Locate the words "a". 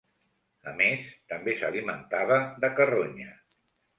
0.71-0.71